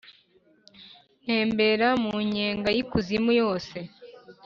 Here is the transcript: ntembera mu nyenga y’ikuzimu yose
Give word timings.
ntembera 1.23 1.87
mu 2.03 2.15
nyenga 2.33 2.69
y’ikuzimu 2.75 3.31
yose 3.41 3.77